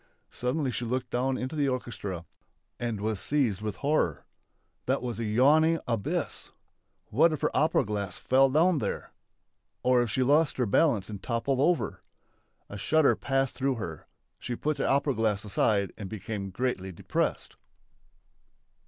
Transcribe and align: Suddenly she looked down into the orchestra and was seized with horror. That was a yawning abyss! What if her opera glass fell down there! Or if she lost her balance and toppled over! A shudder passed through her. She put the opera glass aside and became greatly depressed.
Suddenly 0.31 0.71
she 0.71 0.83
looked 0.83 1.11
down 1.11 1.37
into 1.37 1.55
the 1.55 1.69
orchestra 1.69 2.25
and 2.79 2.99
was 2.99 3.19
seized 3.19 3.61
with 3.61 3.75
horror. 3.75 4.25
That 4.87 5.03
was 5.03 5.19
a 5.19 5.25
yawning 5.25 5.79
abyss! 5.87 6.49
What 7.11 7.31
if 7.31 7.41
her 7.41 7.55
opera 7.55 7.85
glass 7.85 8.17
fell 8.17 8.49
down 8.49 8.79
there! 8.79 9.11
Or 9.83 10.01
if 10.01 10.09
she 10.09 10.23
lost 10.23 10.57
her 10.57 10.65
balance 10.65 11.07
and 11.07 11.21
toppled 11.21 11.59
over! 11.59 12.01
A 12.67 12.79
shudder 12.79 13.15
passed 13.15 13.53
through 13.53 13.75
her. 13.75 14.07
She 14.39 14.55
put 14.55 14.77
the 14.77 14.89
opera 14.89 15.13
glass 15.13 15.45
aside 15.45 15.93
and 15.99 16.09
became 16.09 16.49
greatly 16.49 16.91
depressed. 16.91 17.55